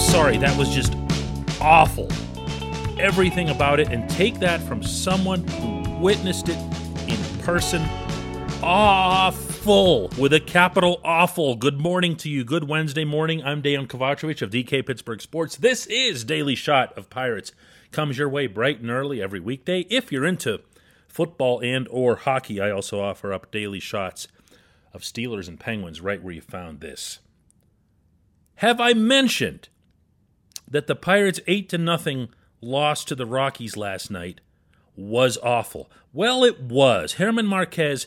Sorry, 0.00 0.38
that 0.38 0.56
was 0.58 0.70
just 0.70 0.94
awful. 1.60 2.08
Everything 2.98 3.50
about 3.50 3.80
it, 3.80 3.88
and 3.88 4.08
take 4.10 4.40
that 4.40 4.60
from 4.62 4.82
someone 4.82 5.46
who 5.46 5.98
witnessed 6.00 6.48
it 6.48 6.58
in 7.06 7.38
person. 7.42 7.82
Awful 8.62 10.08
with 10.18 10.32
a 10.32 10.40
capital 10.40 11.00
awful. 11.04 11.54
Good 11.54 11.78
morning 11.78 12.16
to 12.16 12.28
you. 12.28 12.44
Good 12.44 12.68
Wednesday 12.68 13.04
morning. 13.04 13.42
I'm 13.44 13.62
Dejan 13.62 13.86
Kovacevic 13.86 14.42
of 14.42 14.50
DK 14.50 14.86
Pittsburgh 14.86 15.20
Sports. 15.20 15.56
This 15.56 15.86
is 15.86 16.24
Daily 16.24 16.54
Shot 16.54 16.96
of 16.98 17.10
Pirates. 17.10 17.52
Comes 17.92 18.18
your 18.18 18.28
way 18.28 18.46
bright 18.46 18.80
and 18.80 18.90
early 18.90 19.22
every 19.22 19.40
weekday. 19.40 19.80
If 19.90 20.10
you're 20.10 20.26
into 20.26 20.60
football 21.08 21.60
and 21.60 21.86
or 21.88 22.16
hockey, 22.16 22.60
I 22.60 22.70
also 22.70 23.00
offer 23.00 23.32
up 23.32 23.50
daily 23.50 23.80
shots 23.80 24.28
of 24.92 25.02
Steelers 25.02 25.46
and 25.46 25.60
Penguins 25.60 26.00
right 26.00 26.22
where 26.22 26.34
you 26.34 26.40
found 26.40 26.80
this. 26.80 27.20
Have 28.56 28.80
I 28.80 28.92
mentioned 28.92 29.68
that 30.70 30.86
the 30.86 30.96
Pirates 30.96 31.40
8 31.46 31.68
to 31.68 31.78
nothing 31.78 32.28
loss 32.60 33.04
to 33.04 33.14
the 33.14 33.26
Rockies 33.26 33.76
last 33.76 34.10
night 34.10 34.40
was 34.96 35.38
awful? 35.42 35.90
Well, 36.12 36.44
it 36.44 36.60
was. 36.60 37.14
Germán 37.14 37.46
Marquez 37.46 38.06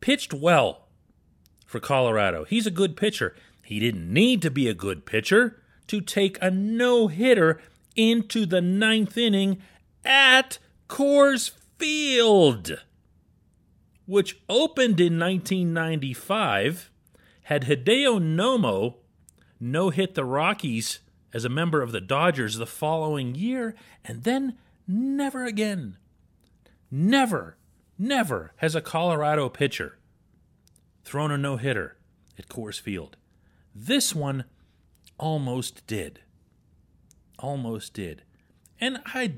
pitched 0.00 0.32
well 0.32 0.88
for 1.66 1.80
Colorado. 1.80 2.44
He's 2.44 2.66
a 2.66 2.70
good 2.70 2.96
pitcher. 2.96 3.34
He 3.62 3.78
didn't 3.78 4.12
need 4.12 4.42
to 4.42 4.50
be 4.50 4.68
a 4.68 4.74
good 4.74 5.06
pitcher 5.06 5.62
to 5.86 6.00
take 6.00 6.38
a 6.40 6.50
no 6.50 7.08
hitter 7.08 7.60
into 7.96 8.46
the 8.46 8.60
ninth 8.60 9.16
inning 9.16 9.60
at 10.04 10.58
Coors 10.88 11.52
Field, 11.78 12.82
which 14.06 14.40
opened 14.48 15.00
in 15.00 15.18
1995, 15.18 16.90
had 17.44 17.64
Hideo 17.64 18.20
Nomo 18.20 18.96
no 19.58 19.90
hit 19.90 20.14
the 20.14 20.24
Rockies 20.24 21.00
as 21.32 21.44
a 21.44 21.48
member 21.48 21.82
of 21.82 21.92
the 21.92 22.00
Dodgers 22.00 22.56
the 22.56 22.66
following 22.66 23.34
year, 23.34 23.74
and 24.04 24.24
then 24.24 24.56
never 24.86 25.44
again. 25.44 25.96
Never, 26.90 27.56
never 27.98 28.52
has 28.56 28.74
a 28.74 28.80
Colorado 28.80 29.48
pitcher 29.48 29.98
thrown 31.04 31.30
a 31.30 31.38
no 31.38 31.56
hitter 31.56 31.96
at 32.38 32.48
Coors 32.48 32.80
Field. 32.80 33.16
This 33.74 34.14
one 34.14 34.44
almost 35.18 35.86
did. 35.86 36.20
Almost 37.38 37.94
did. 37.94 38.22
And 38.80 39.00
I, 39.06 39.34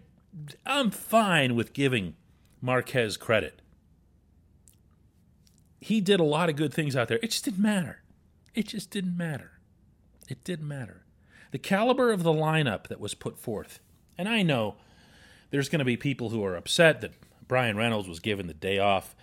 I'm 0.65 0.91
fine 0.91 1.55
with 1.55 1.73
giving 1.73 2.15
Marquez 2.61 3.17
credit. 3.17 3.61
He 5.81 6.01
did 6.01 6.21
a 6.21 6.25
lot 6.25 6.49
of 6.49 6.57
good 6.57 6.73
things 6.73 6.95
out 6.95 7.09
there. 7.09 7.19
It 7.23 7.31
just 7.31 7.45
didn't 7.45 7.63
matter. 7.63 8.03
It 8.55 8.69
just 8.69 8.91
didn't 8.91 9.17
matter. 9.17 9.53
It 10.29 10.45
didn't 10.45 10.69
matter. 10.69 11.05
The 11.53 11.59
caliber 11.59 12.11
of 12.11 12.23
the 12.23 12.33
lineup 12.33 12.89
that 12.89 12.99
was 12.99 13.15
put 13.15 13.39
forth, 13.39 13.79
and 14.19 14.29
I 14.29 14.43
know 14.43 14.77
there's 15.51 15.69
going 15.69 15.81
to 15.81 15.85
be 15.85 15.99
people 15.99 16.31
who 16.31 16.43
are 16.45 16.57
upset 16.57 17.03
that 17.03 17.13
Bryan 17.47 17.77
Reynolds 17.77 18.09
was 18.09 18.21
given 18.21 18.47
the 18.47 18.55
day 18.55 18.79
off. 18.79 19.15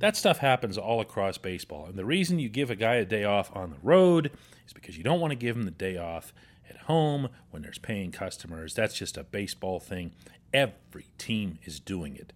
That 0.00 0.16
stuff 0.16 0.38
happens 0.38 0.76
all 0.76 1.00
across 1.00 1.38
baseball. 1.38 1.86
And 1.86 1.96
the 1.96 2.04
reason 2.04 2.40
you 2.40 2.48
give 2.48 2.70
a 2.70 2.76
guy 2.76 2.96
a 2.96 3.04
day 3.04 3.22
off 3.22 3.54
on 3.54 3.70
the 3.70 3.76
road 3.84 4.32
is 4.66 4.72
because 4.72 4.98
you 4.98 5.04
don't 5.04 5.20
want 5.20 5.30
to 5.30 5.36
give 5.36 5.56
him 5.56 5.62
the 5.62 5.70
day 5.70 5.96
off 5.96 6.34
at 6.68 6.76
home 6.76 7.28
when 7.50 7.62
there's 7.62 7.78
paying 7.78 8.10
customers. 8.10 8.74
That's 8.74 8.98
just 8.98 9.16
a 9.16 9.22
baseball 9.22 9.78
thing. 9.78 10.10
Every 10.52 11.06
team 11.18 11.60
is 11.62 11.78
doing 11.78 12.16
it. 12.16 12.32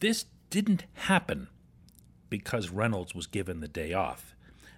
This 0.00 0.24
didn't 0.48 0.84
happen 0.94 1.48
because 2.30 2.70
Reynolds 2.70 3.14
was 3.14 3.26
given 3.26 3.60
the 3.60 3.68
day 3.68 3.92
off. 3.92 4.34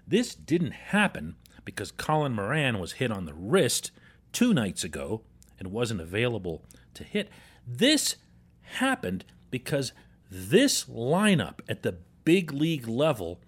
This 0.07 0.35
didn't 0.35 0.73
happen 0.73 1.37
because 1.67 1.91
Colin 1.91 2.33
Moran 2.33 2.79
was 2.79 2.93
hit 2.93 3.11
on 3.11 3.27
the 3.27 3.35
wrist 3.35 3.91
two 4.33 4.55
nights 4.55 4.83
ago 4.83 5.21
and 5.59 5.71
wasn't 5.71 6.01
available 6.01 6.63
to 6.95 7.05
hit. 7.05 7.29
This 7.67 8.17
happened 8.63 9.27
because 9.51 9.93
this 10.31 10.85
lineup 10.85 11.61
at 11.69 11.83
the 11.83 11.97
big 12.25 12.53
league 12.53 12.89
level 12.89 13.41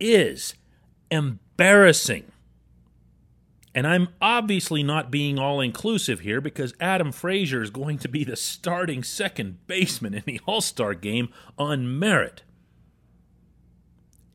is 0.00 0.54
embarrassing. 1.10 2.30
And 3.74 3.86
I'm 3.86 4.08
obviously 4.22 4.82
not 4.82 5.10
being 5.10 5.38
all 5.38 5.60
inclusive 5.60 6.20
here 6.20 6.40
because 6.40 6.72
Adam 6.80 7.12
Frazier 7.12 7.62
is 7.62 7.68
going 7.68 7.98
to 7.98 8.08
be 8.08 8.24
the 8.24 8.36
starting 8.36 9.02
second 9.02 9.66
baseman 9.66 10.14
in 10.14 10.22
the 10.24 10.40
All 10.46 10.62
Star 10.62 10.94
game 10.94 11.28
on 11.58 11.98
merit. 11.98 12.42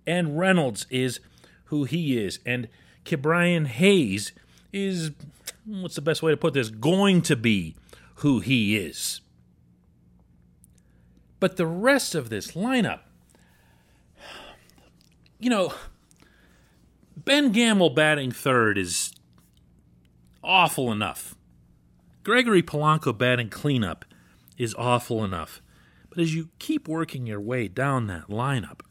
And 0.06 0.38
Reynolds 0.38 0.86
is 0.92 1.22
who 1.66 1.86
he 1.86 2.18
is. 2.24 2.40
And 2.46 2.68
Ke'Bryan 3.06 3.68
Hayes 3.68 4.32
is, 4.72 5.12
what's 5.66 5.96
the 5.96 6.02
best 6.02 6.22
way 6.22 6.32
to 6.32 6.38
put 6.38 6.54
this, 6.54 6.70
going 6.70 7.22
to 7.24 7.36
be 7.36 7.76
who 8.16 8.40
he 8.40 8.78
is. 8.78 9.22
But 11.40 11.58
the 11.58 11.66
rest 11.66 12.14
of 12.14 12.30
this 12.30 12.52
lineup, 12.52 13.00
you 15.40 15.50
know, 15.50 15.74
Ben 17.18 17.52
Gamel 17.52 17.90
batting 17.90 18.32
third 18.32 18.78
is 18.78 19.12
awful 20.44 20.92
enough. 20.92 21.36
Gregory 22.24 22.62
Polanco 22.62 23.18
batting 23.18 23.50
cleanup 23.50 24.06
is 24.58 24.76
awful 24.76 25.24
enough. 25.24 25.62
But 26.10 26.20
as 26.20 26.36
you 26.36 26.50
keep 26.60 26.88
working 26.88 27.26
your 27.26 27.40
way 27.40 27.68
down 27.68 28.08
that 28.08 28.28
lineup, 28.28 28.82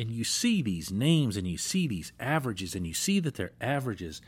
and 0.00 0.10
you 0.10 0.24
see 0.24 0.62
these 0.62 0.90
names 0.90 1.36
and 1.36 1.46
you 1.46 1.58
see 1.58 1.86
these 1.86 2.12
averages 2.18 2.74
and 2.74 2.86
you 2.86 2.94
see 2.94 3.20
that 3.20 3.34
their 3.34 3.52
averages 3.60 4.22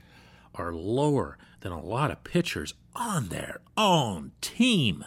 are 0.54 0.74
lower 0.74 1.38
than 1.60 1.72
a 1.72 1.80
lot 1.80 2.10
of 2.10 2.22
pitchers 2.22 2.74
on 2.94 3.28
their 3.28 3.62
own 3.74 4.32
team. 4.42 5.02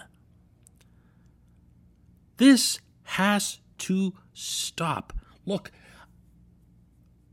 This 2.37 2.79
has 3.03 3.59
to 3.77 4.15
stop. 4.33 5.13
Look, 5.45 5.69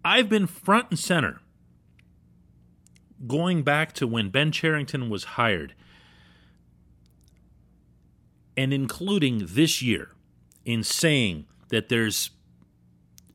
I've 0.04 0.28
been 0.28 0.47
front 0.47 0.88
and 0.91 0.98
center 0.98 1.41
going 3.26 3.62
back 3.62 3.94
to 3.94 4.06
when 4.06 4.28
Ben 4.28 4.53
Cherington 4.53 5.09
was 5.09 5.25
hired 5.25 5.75
and 8.59 8.75
including 8.75 9.47
this 9.48 9.81
year 9.81 10.10
in 10.66 10.82
saying 10.82 11.47
that 11.71 11.88
there's 11.88 12.28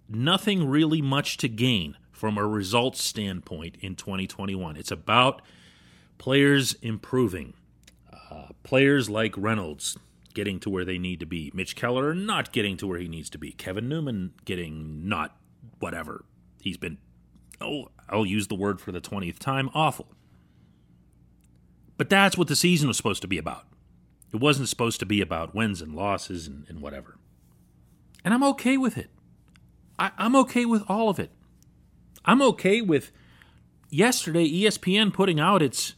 nothing 0.10 0.68
really 0.68 1.02
much 1.02 1.38
to 1.38 1.48
gain 1.48 1.98
from 2.12 2.38
a 2.38 2.48
results 2.48 3.02
standpoint 3.04 3.78
in 3.80 3.96
2021. 3.96 4.76
It's 4.76 4.92
about 4.92 5.42
players 6.18 6.74
improving, 6.82 7.54
uh, 8.32 8.48
players 8.64 9.10
like 9.10 9.34
Reynolds 9.38 9.98
getting 10.34 10.60
to 10.60 10.70
where 10.70 10.86
they 10.86 10.98
need 10.98 11.20
to 11.20 11.26
be, 11.26 11.52
Mitch 11.54 11.76
Keller 11.76 12.14
not 12.14 12.52
getting 12.52 12.78
to 12.78 12.88
where 12.88 13.00
he 13.00 13.08
needs 13.08 13.30
to 13.32 13.38
be, 13.38 13.52
Kevin 13.52 13.90
Newman 13.90 14.34
getting 14.46 15.08
not 15.08 15.36
whatever. 15.80 16.26
He's 16.62 16.78
been, 16.78 16.98
oh, 17.62 17.90
I'll 18.10 18.26
use 18.26 18.48
the 18.48 18.56
word 18.56 18.80
for 18.80 18.92
the 18.92 19.02
20th 19.02 19.40
time, 19.40 19.70
awful. 19.74 20.08
But 21.98 22.10
that's 22.10 22.38
what 22.38 22.48
the 22.48 22.56
season 22.56 22.88
was 22.88 22.98
supposed 22.98 23.22
to 23.24 23.28
be 23.28 23.38
about. 23.38 23.66
It 24.32 24.40
wasn't 24.40 24.70
supposed 24.70 25.00
to 25.00 25.06
be 25.06 25.22
about 25.22 25.56
wins 25.56 25.82
and 25.82 25.96
losses 25.96 26.48
and, 26.48 26.66
and 26.68 26.82
whatever. 26.82 27.18
And 28.24 28.34
I'm 28.34 28.44
okay 28.44 28.78
with 28.78 28.98
it. 28.98 29.10
I, 30.00 30.12
I'm 30.18 30.36
okay 30.38 30.66
with 30.66 30.84
all 30.88 31.10
of 31.10 31.20
it. 31.20 31.32
I'm 32.26 32.42
okay 32.42 32.82
with 32.82 33.12
yesterday 33.90 34.50
ESPN 34.50 35.14
putting 35.14 35.40
out 35.40 35.62
its 35.62 35.96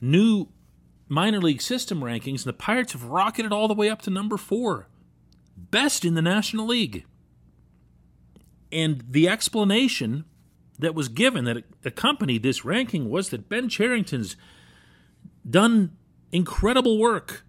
new 0.00 0.48
minor 1.08 1.40
league 1.40 1.62
system 1.62 2.00
rankings, 2.00 2.44
and 2.44 2.46
the 2.46 2.52
Pirates 2.52 2.92
have 2.92 3.04
rocketed 3.04 3.52
all 3.52 3.68
the 3.68 3.74
way 3.74 3.88
up 3.88 4.02
to 4.02 4.10
number 4.10 4.36
four, 4.36 4.88
best 5.56 6.04
in 6.04 6.14
the 6.14 6.22
National 6.22 6.66
League. 6.66 7.04
And 8.72 9.04
the 9.08 9.28
explanation 9.28 10.24
that 10.78 10.94
was 10.94 11.08
given 11.08 11.44
that 11.44 11.64
accompanied 11.84 12.42
this 12.42 12.64
ranking 12.64 13.10
was 13.10 13.28
that 13.30 13.48
Ben 13.48 13.68
Cherington's 13.68 14.36
done 15.48 15.96
incredible 16.32 16.98
work 16.98 17.44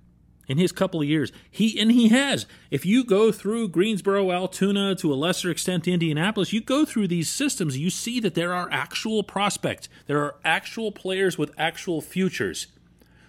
in 0.51 0.57
his 0.57 0.73
couple 0.73 1.01
of 1.01 1.07
years. 1.07 1.31
He 1.49 1.79
and 1.79 1.93
he 1.93 2.09
has. 2.09 2.45
If 2.69 2.85
you 2.85 3.05
go 3.05 3.31
through 3.31 3.69
Greensboro, 3.69 4.31
Altoona, 4.31 4.95
to 4.95 5.13
a 5.13 5.15
lesser 5.15 5.49
extent 5.49 5.87
Indianapolis, 5.87 6.51
you 6.51 6.59
go 6.59 6.83
through 6.83 7.07
these 7.07 7.29
systems, 7.29 7.77
you 7.77 7.89
see 7.89 8.19
that 8.19 8.35
there 8.35 8.53
are 8.53 8.69
actual 8.69 9.23
prospects. 9.23 9.87
There 10.07 10.19
are 10.19 10.35
actual 10.43 10.91
players 10.91 11.37
with 11.37 11.53
actual 11.57 12.01
futures 12.01 12.67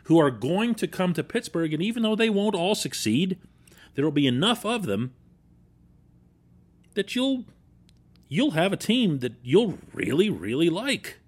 who 0.05 0.19
are 0.19 0.33
going 0.33 0.75
to 0.75 0.89
come 0.89 1.15
to 1.15 1.23
Pittsburgh 1.23 1.73
and 1.73 1.81
even 1.81 2.03
though 2.03 2.17
they 2.17 2.29
won't 2.29 2.57
all 2.57 2.75
succeed, 2.75 3.39
there 3.95 4.05
will 4.05 4.11
be 4.11 4.27
enough 4.27 4.67
of 4.67 4.87
them 4.87 5.15
that 6.95 7.15
you'll 7.15 7.45
you'll 8.29 8.51
have 8.53 8.73
a 8.73 8.77
team 8.77 9.21
that 9.21 9.35
you'll 9.45 9.79
really 9.93 10.29
really 10.29 10.69
like. 10.69 11.21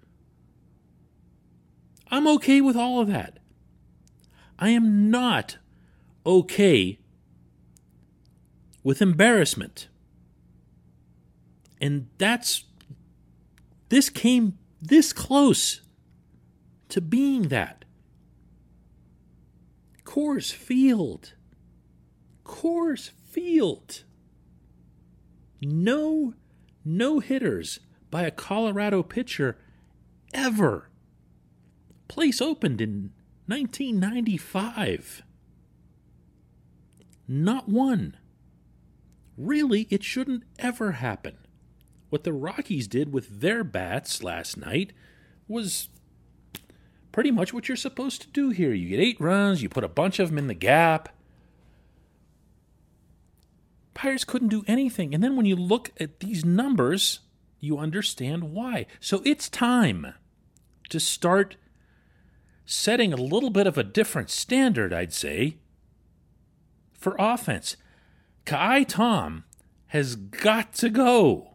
I'm 2.11 2.27
okay 2.27 2.59
with 2.59 2.75
all 2.75 2.99
of 2.99 3.07
that. 3.07 3.39
I 4.59 4.69
am 4.69 5.09
not 5.09 5.57
okay 6.25 6.99
with 8.83 9.01
embarrassment. 9.01 9.87
And 11.81 12.07
that's, 12.17 12.63
this 13.89 14.09
came 14.09 14.57
this 14.81 15.13
close 15.13 15.81
to 16.89 17.01
being 17.01 17.49
that. 17.49 17.85
Coors 20.03 20.53
Field. 20.53 21.33
Coors 22.43 23.09
Field. 23.09 24.03
No 25.61 26.33
no 26.85 27.19
hitters 27.19 27.79
by 28.11 28.21
a 28.23 28.31
Colorado 28.31 29.01
pitcher 29.01 29.57
ever. 30.33 30.89
Place 32.07 32.39
opened 32.39 32.79
in 32.79 33.11
1995. 33.47 35.23
Not 37.27 37.67
one. 37.67 38.17
Really, 39.37 39.87
it 39.89 40.03
shouldn't 40.03 40.43
ever 40.59 40.93
happen. 40.93 41.37
What 42.09 42.23
the 42.23 42.33
Rockies 42.33 42.87
did 42.87 43.11
with 43.11 43.41
their 43.41 43.63
bats 43.63 44.23
last 44.23 44.57
night 44.57 44.93
was 45.47 45.89
pretty 47.11 47.31
much 47.31 47.53
what 47.53 47.67
you're 47.67 47.75
supposed 47.75 48.21
to 48.21 48.27
do 48.29 48.49
here. 48.49 48.73
You 48.73 48.89
get 48.89 48.99
eight 48.99 49.19
runs, 49.19 49.61
you 49.61 49.69
put 49.69 49.83
a 49.83 49.89
bunch 49.89 50.19
of 50.19 50.29
them 50.29 50.37
in 50.37 50.47
the 50.47 50.53
gap. 50.53 51.09
Pirates 53.93 54.25
couldn't 54.25 54.49
do 54.49 54.63
anything. 54.67 55.13
And 55.13 55.23
then 55.23 55.35
when 55.35 55.45
you 55.45 55.55
look 55.55 55.91
at 55.99 56.19
these 56.19 56.45
numbers, 56.45 57.21
you 57.59 57.77
understand 57.77 58.51
why. 58.53 58.85
So 58.99 59.21
it's 59.25 59.49
time 59.49 60.13
to 60.89 60.99
start 60.99 61.55
setting 62.65 63.13
a 63.13 63.17
little 63.17 63.49
bit 63.49 63.67
of 63.67 63.77
a 63.77 63.83
different 63.83 64.29
standard, 64.29 64.93
I'd 64.93 65.13
say, 65.13 65.57
for 67.05 67.15
offense. 67.19 67.77
Ka'ai 68.45 68.83
Tom 68.83 69.43
has 69.89 70.15
got 70.15 70.73
to 70.73 70.89
go. 70.89 71.51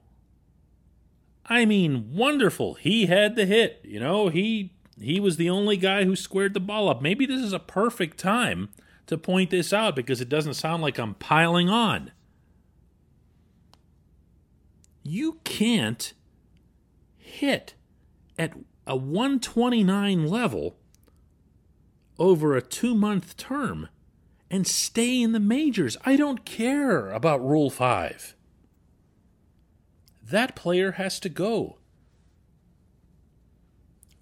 I 1.44 1.64
mean, 1.64 2.14
wonderful. 2.14 2.75
He 2.75 3.06
had 3.06 3.35
the 3.35 3.47
hit. 3.47 3.81
You 3.82 3.99
know, 3.99 4.29
he 4.29 4.75
he 5.00 5.19
was 5.19 5.38
the 5.38 5.50
only 5.50 5.76
guy 5.76 6.05
who 6.05 6.14
squared 6.14 6.55
the 6.55 6.61
ball 6.61 6.88
up. 6.88 7.02
Maybe 7.02 7.26
this 7.26 7.41
is 7.41 7.52
a 7.52 7.58
perfect 7.58 8.17
time 8.17 8.69
to 9.08 9.19
point 9.19 9.50
this 9.50 9.73
out 9.73 9.97
because 9.97 10.20
it 10.20 10.29
doesn't 10.29 10.55
sound 10.55 10.85
like 10.85 10.99
I'm 10.99 11.14
piling 11.14 11.69
on. 11.69 12.12
You 15.03 15.41
can't 15.43 16.12
hit 17.19 17.75
at 18.38 18.53
a 18.87 18.94
129 18.94 20.29
level 20.29 20.76
over 22.20 22.55
a 22.55 22.62
two 22.62 22.94
month 22.94 23.37
term 23.37 23.88
and 24.50 24.67
stay 24.67 25.23
in 25.23 25.32
the 25.32 25.41
majors. 25.41 25.97
I 26.05 26.17
don't 26.17 26.44
care 26.44 27.11
about 27.11 27.47
Rule 27.47 27.70
5. 27.70 28.35
That 30.23 30.56
player 30.56 30.93
has 30.93 31.20
to 31.20 31.29
go. 31.29 31.79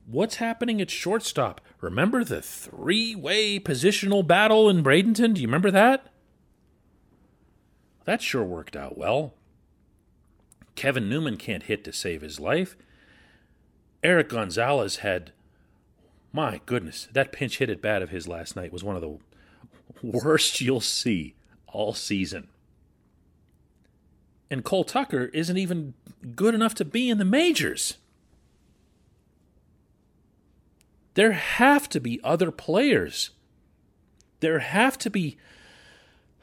What's 0.06 0.36
happening 0.36 0.80
at 0.80 0.90
shortstop? 0.90 1.60
Remember 1.80 2.24
the 2.24 2.40
three 2.40 3.14
way 3.14 3.58
positional 3.58 4.26
battle 4.26 4.68
in 4.68 4.82
Bradenton? 4.82 5.34
Do 5.34 5.40
you 5.40 5.46
remember 5.46 5.70
that? 5.70 6.06
That 8.04 8.22
sure 8.22 8.44
worked 8.44 8.74
out 8.74 8.96
well. 8.96 9.34
Kevin 10.76 11.10
Newman 11.10 11.36
can't 11.36 11.64
hit 11.64 11.84
to 11.84 11.92
save 11.92 12.22
his 12.22 12.40
life. 12.40 12.76
Erik 14.02 14.30
Gonzalez 14.30 14.96
had, 14.98 15.32
my 16.32 16.60
goodness, 16.64 17.08
that 17.12 17.32
pinch 17.32 17.58
hit 17.58 17.68
at 17.68 17.82
bat 17.82 18.00
of 18.00 18.10
his 18.10 18.26
last 18.26 18.56
night 18.56 18.72
was 18.72 18.84
one 18.84 18.96
of 18.96 19.02
the 19.02 19.18
worst 20.02 20.60
you'll 20.60 20.80
see 20.80 21.34
all 21.66 21.94
season. 21.94 22.48
And 24.50 24.64
Cole 24.64 24.84
Tucker 24.84 25.26
isn't 25.34 25.56
even 25.56 25.94
good 26.34 26.54
enough 26.54 26.74
to 26.76 26.84
be 26.84 27.10
in 27.10 27.18
the 27.18 27.24
majors. 27.24 27.98
There 31.14 31.32
have 31.32 31.88
to 31.90 32.00
be 32.00 32.20
other 32.24 32.50
players. 32.50 33.30
There 34.40 34.60
have 34.60 34.96
to 34.98 35.10
be 35.10 35.36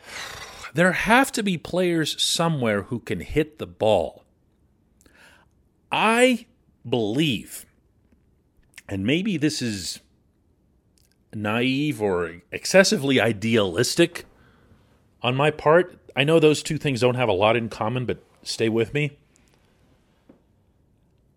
there 0.74 0.92
have 0.92 1.32
to 1.32 1.42
be 1.42 1.58
players 1.58 2.22
somewhere 2.22 2.84
who 2.84 3.00
can 3.00 3.22
hit 3.22 3.58
the 3.58 3.68
ball. 3.68 4.24
I 5.92 6.46
believe 6.88 7.66
and 8.88 9.06
maybe 9.06 9.38
this 9.38 9.62
is 9.62 10.00
naive 11.36 12.02
or 12.02 12.42
excessively 12.52 13.20
idealistic 13.20 14.26
on 15.22 15.36
my 15.36 15.52
part. 15.52 16.00
I 16.16 16.24
know 16.24 16.40
those 16.40 16.64
two 16.64 16.78
things 16.78 17.02
don't 17.02 17.16
have 17.16 17.30
a 17.30 17.34
lot 17.34 17.56
in 17.56 17.70
common, 17.70 18.06
but 18.06 18.24
stay 18.42 18.70
with 18.70 18.94
me. 18.94 19.18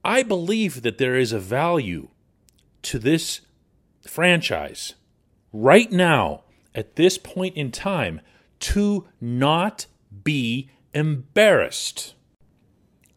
I 0.05 0.23
believe 0.23 0.83
that 0.83 0.99
there 0.99 1.17
is 1.17 1.33
a 1.33 1.39
value 1.39 2.09
to 2.83 2.99
this 2.99 3.41
franchise 4.07 4.95
right 5.53 5.91
now, 5.91 6.45
at 6.75 6.97
this 6.97 7.19
point 7.19 7.57
in 7.57 7.73
time, 7.73 8.21
to 8.61 9.07
not 9.21 9.87
be 10.25 10.71
embarrassed. 10.95 12.15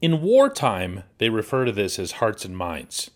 In 0.01 0.21
wartime, 0.21 1.03
they 1.19 1.29
refer 1.29 1.65
to 1.65 1.71
this 1.71 1.99
as 1.99 2.13
hearts 2.13 2.43
and 2.43 2.57
minds 2.57 3.11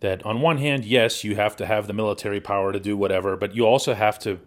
that 0.00 0.24
on 0.24 0.40
one 0.40 0.58
hand, 0.58 0.84
yes, 0.84 1.24
you 1.24 1.36
have 1.36 1.56
to 1.56 1.66
have 1.66 1.86
the 1.86 1.92
military 1.92 2.40
power 2.40 2.72
to 2.72 2.80
do 2.80 2.96
whatever, 2.96 3.36
but 3.36 3.54
you 3.54 3.66
also 3.66 3.94
have 3.94 4.18
to 4.20 4.38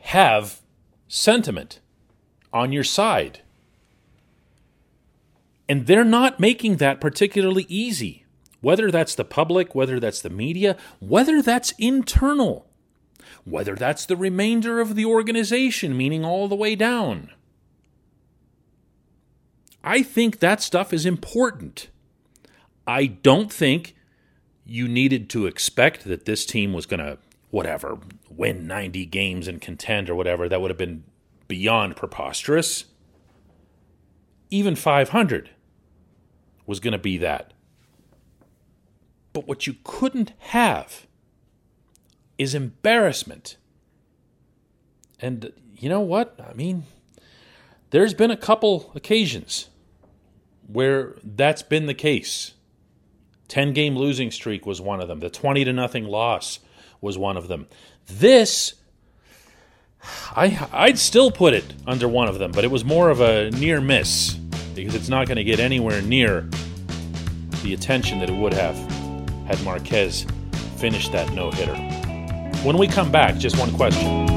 have 0.00 0.60
sentiment 1.08 1.80
on 2.52 2.72
your 2.72 2.84
side. 2.84 3.40
And 5.68 5.86
they're 5.86 6.04
not 6.04 6.38
making 6.38 6.76
that 6.76 7.00
particularly 7.00 7.66
easy. 7.68 8.24
Whether 8.60 8.90
that's 8.90 9.14
the 9.14 9.24
public, 9.24 9.74
whether 9.74 10.00
that's 10.00 10.20
the 10.20 10.30
media, 10.30 10.76
whether 11.00 11.42
that's 11.42 11.72
internal, 11.72 12.66
whether 13.44 13.74
that's 13.74 14.06
the 14.06 14.16
remainder 14.16 14.80
of 14.80 14.94
the 14.94 15.04
organization, 15.04 15.96
meaning 15.96 16.24
all 16.24 16.48
the 16.48 16.56
way 16.56 16.74
down. 16.74 17.30
I 19.84 20.02
think 20.02 20.40
that 20.40 20.62
stuff 20.62 20.92
is 20.92 21.06
important. 21.06 21.88
I 22.86 23.06
don't 23.06 23.52
think 23.52 23.94
you 24.64 24.88
needed 24.88 25.30
to 25.30 25.46
expect 25.46 26.04
that 26.04 26.24
this 26.24 26.44
team 26.46 26.72
was 26.72 26.86
going 26.86 27.00
to, 27.00 27.18
whatever, 27.50 27.98
win 28.28 28.66
90 28.66 29.06
games 29.06 29.48
and 29.48 29.60
contend 29.60 30.10
or 30.10 30.14
whatever. 30.14 30.48
That 30.48 30.60
would 30.60 30.70
have 30.70 30.78
been 30.78 31.04
beyond 31.48 31.96
preposterous. 31.96 32.84
Even 34.50 34.76
500 34.76 35.50
was 36.66 36.80
going 36.80 36.92
to 36.92 36.98
be 36.98 37.16
that. 37.18 37.52
But 39.32 39.46
what 39.46 39.66
you 39.66 39.76
couldn't 39.84 40.32
have 40.38 41.06
is 42.38 42.54
embarrassment. 42.54 43.56
And 45.20 45.52
you 45.76 45.88
know 45.88 46.00
what? 46.00 46.38
I 46.48 46.54
mean, 46.54 46.84
there's 47.90 48.14
been 48.14 48.30
a 48.30 48.36
couple 48.36 48.90
occasions 48.94 49.68
where 50.66 51.16
that's 51.22 51.62
been 51.62 51.86
the 51.86 51.94
case. 51.94 52.54
10 53.48 53.72
game 53.72 53.96
losing 53.96 54.30
streak 54.30 54.66
was 54.66 54.80
one 54.80 55.00
of 55.00 55.08
them. 55.08 55.20
The 55.20 55.30
20 55.30 55.64
to 55.64 55.72
nothing 55.72 56.04
loss 56.04 56.58
was 57.00 57.16
one 57.16 57.36
of 57.36 57.48
them. 57.48 57.66
This 58.06 58.74
I 60.36 60.68
I'd 60.72 60.98
still 60.98 61.30
put 61.30 61.54
it 61.54 61.64
under 61.86 62.08
one 62.08 62.28
of 62.28 62.38
them, 62.38 62.52
but 62.52 62.64
it 62.64 62.70
was 62.70 62.84
more 62.84 63.10
of 63.10 63.20
a 63.20 63.50
near 63.50 63.80
miss 63.80 64.34
because 64.74 64.94
it's 64.94 65.08
not 65.08 65.26
going 65.26 65.36
to 65.36 65.44
get 65.44 65.58
anywhere 65.58 66.02
near 66.02 66.48
the 67.62 67.74
attention 67.74 68.20
that 68.20 68.28
it 68.28 68.36
would 68.36 68.52
have 68.52 68.76
had 69.46 69.60
Marquez 69.64 70.26
finished 70.76 71.12
that 71.12 71.32
no-hitter. 71.32 71.74
When 72.62 72.76
we 72.76 72.86
come 72.86 73.10
back, 73.10 73.36
just 73.38 73.58
one 73.58 73.72
question. 73.72 74.35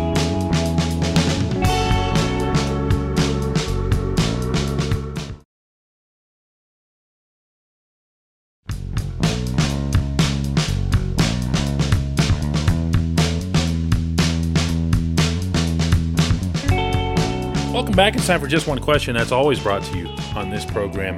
Back. 17.99 18.15
It's 18.15 18.27
time 18.27 18.39
for 18.39 18.47
just 18.47 18.65
one 18.65 18.79
question. 18.79 19.15
That's 19.15 19.33
always 19.33 19.59
brought 19.59 19.83
to 19.83 19.97
you 19.97 20.07
on 20.33 20.49
this 20.49 20.63
program 20.63 21.17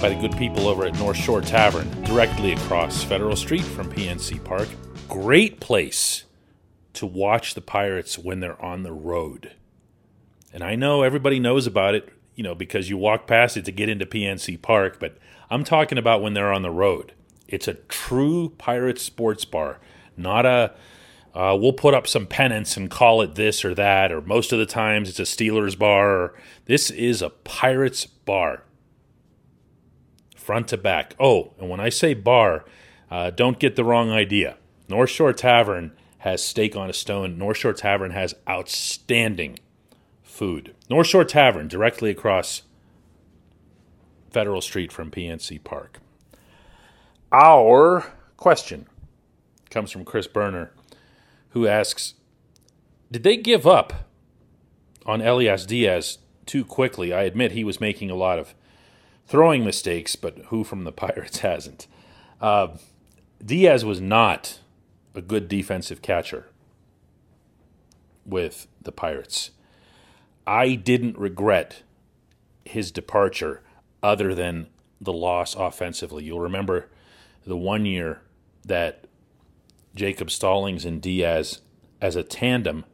by 0.00 0.08
the 0.08 0.18
good 0.20 0.36
people 0.36 0.66
over 0.66 0.84
at 0.84 0.98
North 0.98 1.16
Shore 1.16 1.40
Tavern, 1.40 1.88
directly 2.02 2.54
across 2.54 3.04
Federal 3.04 3.36
Street 3.36 3.62
from 3.62 3.88
PNC 3.88 4.42
Park. 4.42 4.66
Great 5.08 5.60
place 5.60 6.24
to 6.94 7.06
watch 7.06 7.54
the 7.54 7.60
Pirates 7.60 8.18
when 8.18 8.40
they're 8.40 8.60
on 8.60 8.82
the 8.82 8.90
road. 8.90 9.52
And 10.52 10.64
I 10.64 10.74
know 10.74 11.04
everybody 11.04 11.38
knows 11.38 11.68
about 11.68 11.94
it, 11.94 12.12
you 12.34 12.42
know, 12.42 12.56
because 12.56 12.90
you 12.90 12.98
walk 12.98 13.28
past 13.28 13.56
it 13.56 13.64
to 13.66 13.70
get 13.70 13.88
into 13.88 14.06
PNC 14.06 14.60
Park, 14.60 14.98
but 14.98 15.18
I'm 15.50 15.62
talking 15.62 15.98
about 15.98 16.20
when 16.20 16.34
they're 16.34 16.52
on 16.52 16.62
the 16.62 16.72
road. 16.72 17.12
It's 17.46 17.68
a 17.68 17.74
true 17.74 18.54
Pirates 18.58 19.02
sports 19.04 19.44
bar, 19.44 19.78
not 20.16 20.44
a 20.46 20.74
uh, 21.34 21.56
we'll 21.60 21.72
put 21.72 21.94
up 21.94 22.06
some 22.06 22.26
pennants 22.26 22.76
and 22.76 22.90
call 22.90 23.22
it 23.22 23.34
this 23.34 23.64
or 23.64 23.74
that, 23.74 24.10
or 24.10 24.20
most 24.20 24.52
of 24.52 24.58
the 24.58 24.66
times 24.66 25.08
it's 25.08 25.20
a 25.20 25.22
Steelers 25.22 25.78
bar. 25.78 26.34
This 26.66 26.90
is 26.90 27.22
a 27.22 27.30
Pirates 27.30 28.06
bar, 28.06 28.64
front 30.36 30.68
to 30.68 30.76
back. 30.76 31.14
Oh, 31.20 31.52
and 31.58 31.68
when 31.68 31.80
I 31.80 31.88
say 31.90 32.14
bar, 32.14 32.64
Uh, 33.10 33.30
don't 33.30 33.58
get 33.58 33.74
the 33.74 33.84
wrong 33.84 34.10
idea. 34.10 34.58
North 34.86 35.08
Shore 35.08 35.32
Tavern 35.32 35.92
has 36.18 36.42
steak 36.44 36.76
on 36.76 36.90
a 36.90 36.92
stone. 36.92 37.38
North 37.38 37.56
Shore 37.56 37.72
Tavern 37.72 38.10
has 38.10 38.34
outstanding 38.46 39.58
food. 40.22 40.74
North 40.90 41.06
Shore 41.06 41.24
Tavern, 41.24 41.68
directly 41.68 42.10
across 42.10 42.64
Federal 44.30 44.60
Street 44.60 44.92
from 44.92 45.10
PNC 45.10 45.58
Park. 45.64 46.00
Our 47.32 48.12
question 48.36 48.86
comes 49.70 49.90
from 49.90 50.04
Chris 50.04 50.26
Berner, 50.26 50.70
who 51.50 51.66
asks 51.66 52.14
Did 53.10 53.22
they 53.22 53.36
give 53.36 53.66
up 53.66 54.08
on 55.06 55.20
Elias 55.20 55.66
Diaz 55.66 56.18
too 56.46 56.64
quickly? 56.64 57.12
I 57.12 57.22
admit 57.22 57.52
he 57.52 57.64
was 57.64 57.80
making 57.80 58.10
a 58.10 58.16
lot 58.16 58.38
of 58.38 58.54
throwing 59.26 59.64
mistakes, 59.64 60.16
but 60.16 60.38
who 60.46 60.64
from 60.64 60.84
the 60.84 60.92
Pirates 61.06 61.38
hasn't? 61.38 61.86
Uh, 62.40 62.68
Diaz 63.44 63.84
was 63.84 64.00
not 64.00 64.60
a 65.14 65.20
good 65.20 65.48
defensive 65.48 66.02
catcher 66.02 66.46
with 68.24 68.66
the 68.82 68.92
Pirates. 68.92 69.50
I 70.46 70.74
didn't 70.74 71.18
regret 71.18 71.82
his 72.64 72.90
departure 72.90 73.62
other 74.02 74.34
than 74.34 74.68
the 75.00 75.12
loss 75.12 75.54
offensively. 75.54 76.24
You'll 76.24 76.40
remember 76.40 76.88
the 77.46 77.56
one 77.56 77.86
year 77.86 78.20
that 78.64 79.07
Jacob 79.98 80.30
Stallings 80.30 80.84
and 80.84 81.02
Diaz 81.02 81.60
as 82.00 82.16
a 82.16 82.22
tandem 82.22 82.84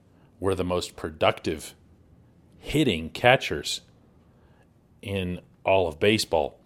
were 0.40 0.54
the 0.54 0.64
most 0.64 0.96
productive 0.96 1.74
hitting 2.58 3.10
catchers 3.10 3.82
in 5.02 5.40
all 5.64 5.86
of 5.86 6.00
baseball. 6.00 6.58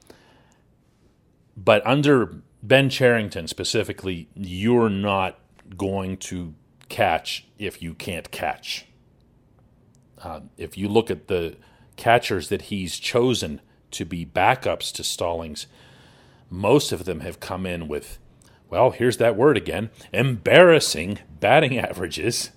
But 1.57 1.85
under 1.85 2.40
Ben 2.62 2.88
Cherington 2.88 3.49
specifically, 3.49 4.28
you're 4.35 4.88
not 4.88 5.38
going 5.76 6.16
to 6.18 6.54
catch 6.88 7.47
if 7.59 7.83
you 7.83 7.95
can't 7.95 8.30
catch. 8.30 8.87
Uh, 10.23 10.40
if 10.57 10.78
you 10.78 10.88
look 10.88 11.11
at 11.11 11.26
the 11.26 11.57
catchers 11.97 12.49
that 12.49 12.62
he's 12.62 12.99
chosen 12.99 13.61
to 13.90 14.04
be 14.04 14.25
backups 14.25 14.92
to 14.95 15.02
Stallings, 15.02 15.66
most 16.49 16.92
of 16.92 17.04
them 17.04 17.21
have 17.21 17.40
come 17.40 17.66
in 17.66 17.88
with, 17.88 18.18
well, 18.70 18.90
here's 18.90 19.16
that 19.18 19.37
word 19.37 19.56
again, 19.56 19.90
embarrassing 20.12 21.18
batting 21.40 21.78
averages. 21.78 22.50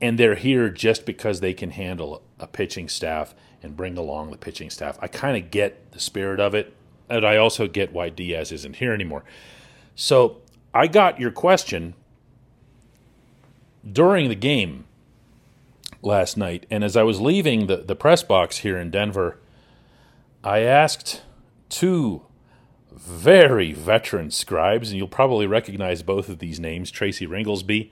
And 0.00 0.18
they're 0.18 0.34
here 0.34 0.70
just 0.70 1.04
because 1.04 1.40
they 1.40 1.52
can 1.52 1.70
handle 1.70 2.22
a 2.38 2.46
pitching 2.46 2.88
staff 2.88 3.34
and 3.62 3.76
bring 3.76 3.98
along 3.98 4.30
the 4.30 4.38
pitching 4.38 4.70
staff. 4.70 4.98
I 5.02 5.08
kind 5.08 5.36
of 5.42 5.50
get 5.50 5.92
the 5.92 6.00
spirit 6.00 6.40
of 6.40 6.54
it, 6.54 6.74
and 7.08 7.26
I 7.26 7.36
also 7.36 7.68
get 7.68 7.92
why 7.92 8.08
Diaz 8.08 8.50
isn't 8.52 8.76
here 8.76 8.94
anymore. 8.94 9.24
So 9.94 10.38
I 10.72 10.86
got 10.86 11.20
your 11.20 11.30
question 11.30 11.94
during 13.90 14.28
the 14.30 14.34
game 14.34 14.84
last 16.02 16.36
night, 16.36 16.64
and 16.70 16.82
as 16.82 16.96
I 16.96 17.02
was 17.02 17.20
leaving 17.20 17.66
the, 17.66 17.76
the 17.78 17.96
press 17.96 18.22
box 18.22 18.58
here 18.58 18.78
in 18.78 18.90
Denver, 18.90 19.38
I 20.42 20.60
asked 20.60 21.22
two 21.68 22.22
very 22.92 23.72
veteran 23.72 24.30
scribes, 24.30 24.90
and 24.90 24.98
you'll 24.98 25.08
probably 25.08 25.46
recognize 25.46 26.02
both 26.02 26.28
of 26.28 26.38
these 26.38 26.60
names 26.60 26.90
Tracy 26.90 27.26
Ringolsby, 27.26 27.90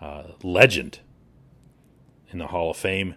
uh, 0.00 0.24
legend 0.42 1.00
in 2.30 2.38
the 2.38 2.48
Hall 2.48 2.70
of 2.70 2.76
Fame, 2.76 3.14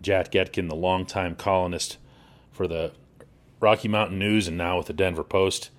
Jack 0.00 0.34
Etkin, 0.34 0.68
the 0.68 0.76
longtime 0.76 1.34
columnist 1.34 1.98
for 2.50 2.66
the 2.66 2.92
Rocky 3.60 3.88
Mountain 3.88 4.18
News 4.18 4.48
and 4.48 4.56
now 4.56 4.78
with 4.78 4.86
the 4.86 4.92
Denver 4.92 5.24
Post. 5.24 5.70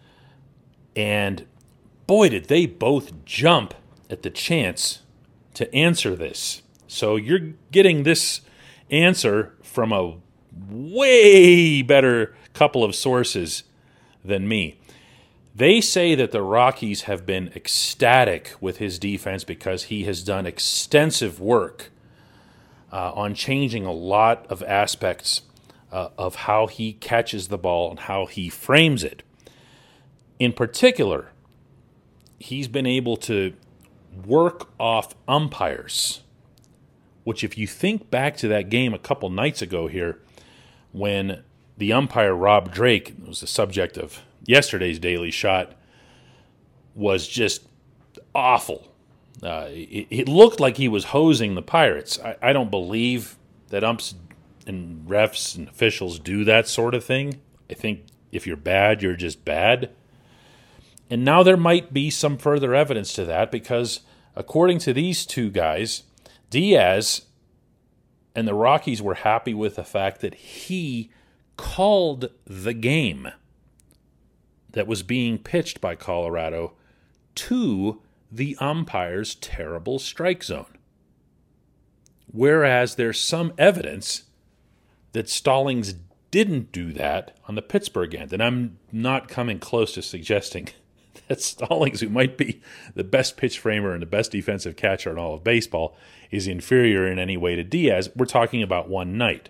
And 0.96 1.46
boy, 2.08 2.30
did 2.30 2.46
they 2.46 2.66
both 2.66 3.26
jump 3.26 3.74
at 4.10 4.24
the 4.24 4.30
chance 4.30 5.04
to 5.54 5.74
answer 5.74 6.16
this. 6.16 6.62
So 6.88 7.16
you're 7.16 7.54
getting 7.72 8.04
this 8.04 8.42
answer 8.90 9.54
from 9.62 9.92
a 9.92 10.16
way 10.70 11.82
better 11.82 12.36
couple 12.54 12.84
of 12.84 12.96
sources 12.96 13.64
than 14.30 14.48
me. 14.48 14.80
They 15.54 15.82
say 15.82 16.16
that 16.16 16.32
the 16.32 16.42
Rockies 16.42 17.02
have 17.02 17.26
been 17.26 17.52
ecstatic 17.54 18.54
with 18.62 18.78
his 18.78 18.98
defense 18.98 19.44
because 19.44 19.86
he 19.86 20.06
has 20.06 20.24
done 20.24 20.46
extensive 20.46 21.42
work 21.42 21.92
uh, 22.94 23.12
on 23.14 23.34
changing 23.34 23.86
a 23.86 23.92
lot 23.92 24.46
of 24.50 24.64
aspects 24.64 25.42
uh, 25.92 26.10
of 26.18 26.36
how 26.36 26.68
he 26.68 26.94
catches 26.94 27.50
the 27.50 27.58
ball 27.58 27.90
and 27.90 28.02
how 28.02 28.26
he 28.26 28.48
frames 28.48 29.04
it. 29.04 29.24
In 30.38 30.54
particular, 30.54 31.32
he's 32.40 32.68
been 32.68 32.86
able 32.86 33.18
to 33.18 33.54
work 34.26 34.70
off 34.80 35.14
umpires, 35.28 36.22
which, 37.24 37.44
if 37.44 37.58
you 37.58 37.68
think 37.68 38.10
back 38.10 38.38
to 38.38 38.48
that 38.48 38.70
game 38.70 38.94
a 38.94 39.00
couple 39.00 39.30
nights 39.30 39.62
ago 39.62 39.88
here, 39.88 40.20
when 40.92 41.44
the 41.80 41.94
umpire 41.94 42.36
Rob 42.36 42.72
Drake 42.72 43.16
was 43.26 43.40
the 43.40 43.48
subject 43.48 43.98
of 43.98 44.22
yesterday's 44.46 45.00
daily 45.00 45.32
shot, 45.32 45.74
was 46.94 47.28
just 47.28 47.66
awful. 48.36 48.92
Uh, 49.42 49.68
it, 49.70 50.08
it, 50.10 50.28
looked 50.28 50.60
like 50.60 50.76
he 50.76 50.90
was 50.90 51.06
hosing 51.06 51.56
the 51.56 51.62
Pirates. 51.62 52.20
I, 52.20 52.36
I 52.42 52.54
don't 52.54 52.70
believe 52.70 53.38
that 53.70 53.86
umps 53.86 54.14
and 54.68 55.08
refs 55.08 55.56
and 55.58 55.70
officials 55.70 56.20
do 56.20 56.44
that 56.44 56.68
sort 56.68 56.94
of 56.94 57.06
thing. 57.06 57.40
I 57.70 57.76
think 57.76 58.02
if 58.34 58.46
you're 58.46 58.58
bad, 58.58 59.02
you're 59.02 59.16
just 59.16 59.46
bad. 59.46 59.92
And 61.10 61.24
now 61.24 61.44
there 61.44 61.58
might 61.58 61.94
be 61.94 62.10
some 62.10 62.38
further 62.38 62.76
evidence 62.76 63.14
to 63.14 63.24
that 63.24 63.52
because, 63.52 64.02
according 64.36 64.80
to 64.80 64.94
these 64.94 65.26
two 65.26 65.50
guys, 65.50 66.04
Diaz 66.50 67.22
and 68.36 68.46
the 68.46 68.54
Rockies 68.54 69.02
were 69.02 69.16
happy 69.16 69.54
with 69.54 69.76
the 69.76 69.86
fact 69.86 70.20
that 70.20 70.36
he 70.36 71.12
called 71.60 72.30
the 72.46 72.74
game 72.74 73.28
that 74.72 74.88
was 74.88 75.04
being 75.04 75.38
pitched 75.38 75.82
by 75.82 75.94
Colorado 75.94 76.72
to 77.36 78.02
the 78.32 78.56
umpire's 78.62 79.36
terrible 79.36 80.00
strike 80.00 80.42
zone. 80.42 80.78
Whereas 82.32 82.96
there's 82.96 83.20
some 83.20 83.52
evidence 83.58 84.24
that 85.12 85.28
Stallings 85.28 85.96
didn't 86.32 86.72
do 86.72 86.94
that 86.94 87.36
on 87.46 87.56
the 87.56 87.62
Pittsburgh 87.62 88.16
end. 88.16 88.32
And 88.32 88.42
I'm 88.42 88.80
not 88.94 89.28
coming 89.28 89.60
close 89.60 89.96
to 89.96 90.02
suggesting 90.02 90.70
that 91.28 91.42
Stallings, 91.42 92.00
who 92.00 92.08
might 92.08 92.38
be 92.38 92.62
the 92.96 93.04
best 93.04 93.36
pitch 93.36 93.60
framer 93.60 93.92
and 93.92 94.02
the 94.02 94.06
best 94.06 94.32
defensive 94.32 94.78
catcher 94.78 95.12
in 95.12 95.18
all 95.18 95.34
of 95.34 95.44
baseball, 95.44 95.98
is 96.32 96.48
inferior 96.48 97.06
in 97.06 97.20
any 97.20 97.36
way 97.36 97.58
to 97.58 97.66
Diaz. 97.66 98.10
We're 98.16 98.28
talking 98.28 98.64
about 98.64 98.88
one 98.88 99.18
night. 99.18 99.50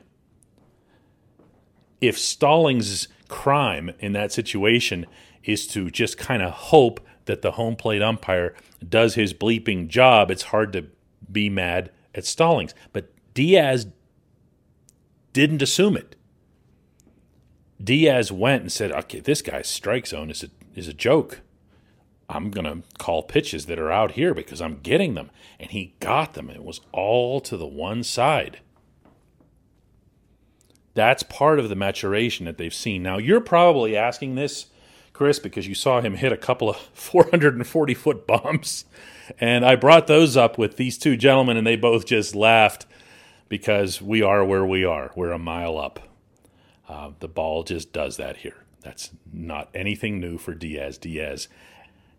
If 2.01 2.17
Stallings' 2.17 3.07
crime 3.27 3.91
in 3.99 4.13
that 4.13 4.31
situation 4.31 5.05
is 5.43 5.67
to 5.67 5.89
just 5.89 6.17
kind 6.17 6.41
of 6.41 6.51
hope 6.51 6.99
that 7.25 7.41
the 7.41 7.51
home 7.51 7.75
plate 7.75 8.01
umpire 8.01 8.55
does 8.87 9.15
his 9.15 9.33
bleeping 9.33 9.87
job, 9.87 10.31
it's 10.31 10.43
hard 10.43 10.73
to 10.73 10.87
be 11.31 11.49
mad 11.49 11.91
at 12.15 12.25
Stallings. 12.25 12.73
But 12.91 13.11
Diaz 13.33 13.87
didn't 15.33 15.61
assume 15.61 15.95
it. 15.95 16.15
Diaz 17.81 18.31
went 18.31 18.63
and 18.63 18.71
said, 18.71 18.91
"Okay, 18.91 19.19
this 19.19 19.41
guy's 19.41 19.67
strike 19.67 20.07
zone 20.07 20.29
is 20.29 20.43
a 20.43 20.49
is 20.75 20.87
a 20.87 20.93
joke. 20.93 21.41
I'm 22.29 22.51
to 22.51 22.83
call 22.99 23.23
pitches 23.23 23.65
that 23.65 23.79
are 23.79 23.91
out 23.91 24.11
here 24.11 24.33
because 24.33 24.61
I'm 24.61 24.79
getting 24.81 25.15
them. 25.15 25.31
And 25.59 25.71
he 25.71 25.95
got 25.99 26.33
them. 26.33 26.49
It 26.49 26.63
was 26.63 26.81
all 26.91 27.41
to 27.41 27.57
the 27.57 27.65
one 27.65 28.03
side. 28.03 28.59
That's 30.93 31.23
part 31.23 31.59
of 31.59 31.69
the 31.69 31.75
maturation 31.75 32.45
that 32.45 32.57
they've 32.57 32.73
seen. 32.73 33.03
Now, 33.03 33.17
you're 33.17 33.41
probably 33.41 33.95
asking 33.95 34.35
this, 34.35 34.67
Chris, 35.13 35.39
because 35.39 35.67
you 35.67 35.75
saw 35.75 36.01
him 36.01 36.15
hit 36.15 36.31
a 36.31 36.37
couple 36.37 36.69
of 36.69 36.77
440 36.93 37.93
foot 37.93 38.27
bombs. 38.27 38.85
And 39.39 39.65
I 39.65 39.75
brought 39.75 40.07
those 40.07 40.35
up 40.35 40.57
with 40.57 40.77
these 40.77 40.97
two 40.97 41.15
gentlemen, 41.15 41.57
and 41.57 41.67
they 41.67 41.75
both 41.75 42.05
just 42.05 42.35
laughed 42.35 42.85
because 43.47 44.01
we 44.01 44.21
are 44.21 44.43
where 44.43 44.65
we 44.65 44.83
are. 44.83 45.11
We're 45.15 45.31
a 45.31 45.39
mile 45.39 45.77
up. 45.77 46.07
Uh, 46.87 47.11
the 47.19 47.27
ball 47.27 47.63
just 47.63 47.93
does 47.93 48.17
that 48.17 48.37
here. 48.37 48.65
That's 48.81 49.11
not 49.31 49.69
anything 49.73 50.19
new 50.19 50.37
for 50.37 50.53
Diaz. 50.53 50.97
Diaz 50.97 51.47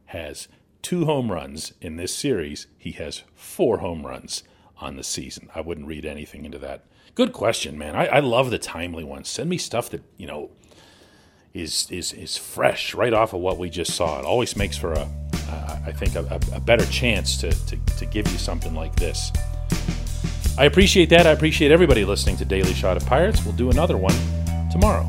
has 0.07 0.49
two 0.83 1.07
home 1.07 1.33
runs 1.33 1.73
in 1.81 1.97
this 1.97 2.15
series. 2.15 2.67
He 2.79 2.93
has 2.93 3.23
four 3.35 3.79
home 3.79 4.07
runs 4.07 4.45
on 4.79 4.97
the 4.97 5.03
season. 5.05 5.49
I 5.55 5.61
wouldn't 5.61 5.87
read 5.87 6.05
anything 6.05 6.45
into 6.45 6.59
that. 6.59 6.85
Good 7.15 7.33
question, 7.33 7.77
man. 7.79 7.97
I, 7.97 8.07
I 8.07 8.21
love 8.21 8.51
the 8.51 8.59
timely 8.59 9.05
ones. 9.05 9.29
Send 9.29 9.51
me 9.51 9.59
stuff 9.59 9.91
that 9.91 10.03
you 10.17 10.27
know 10.27 10.51
is 11.53 11.89
is 11.91 12.13
is 12.13 12.37
fresh 12.37 12.95
right 12.95 13.13
off 13.13 13.33
of 13.33 13.41
what 13.41 13.59
we 13.59 13.71
just 13.71 13.95
saw. 13.95 14.19
It 14.19 14.25
always 14.25 14.57
makes 14.57 14.77
for 14.77 14.93
a, 14.93 15.09
uh, 15.49 15.79
I 15.87 15.93
think, 15.93 16.15
a, 16.15 16.41
a, 16.53 16.61
better 16.61 16.87
chance 16.87 17.37
to, 17.39 17.51
to 17.51 17.77
to 17.99 18.07
give 18.07 18.31
you 18.31 18.39
something 18.39 18.75
like 18.75 18.95
this. 18.97 19.33
I 20.59 20.65
appreciate 20.65 21.09
that. 21.11 21.27
I 21.27 21.31
appreciate 21.31 21.73
everybody 21.73 22.05
listening 22.05 22.37
to 22.39 22.45
Daily 22.45 22.75
Shot 22.75 22.97
of 22.97 23.07
Pirates. 23.07 23.45
We'll 23.45 23.55
do 23.55 23.71
another 23.71 23.97
one 23.97 24.15
tomorrow. 24.71 25.07